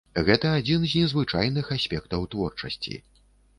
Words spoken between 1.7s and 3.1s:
аспектаў творчасці.